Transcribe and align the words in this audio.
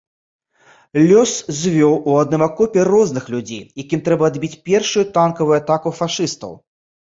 Лёс 1.11 1.33
звёў 1.57 1.93
у 2.09 2.15
адным 2.23 2.41
акопе 2.47 2.87
розных 2.93 3.29
людзей, 3.35 3.63
якім 3.85 3.99
трэба 4.11 4.23
адбіць 4.35 4.53
першую 4.73 5.07
танкавую 5.23 5.57
атаку 5.63 5.97
фашыстаў. 6.03 6.51